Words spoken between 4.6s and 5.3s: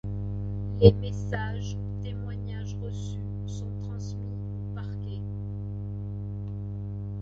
au parquet.